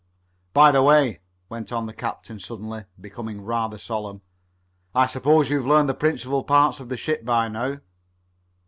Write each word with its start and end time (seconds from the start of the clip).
"By 0.53 0.71
the 0.71 0.81
way," 0.81 1.19
went 1.47 1.71
on 1.71 1.85
the 1.85 1.93
captain 1.93 2.39
suddenly, 2.39 2.85
becoming 2.99 3.43
rather 3.43 3.77
solemn, 3.77 4.23
"I 4.95 5.05
s'pose 5.05 5.51
you've 5.51 5.67
learned 5.67 5.89
the 5.89 5.93
principal 5.93 6.43
parts 6.43 6.79
of 6.79 6.89
the 6.89 6.97
ship 6.97 7.23
by 7.23 7.47
now?" 7.49 7.81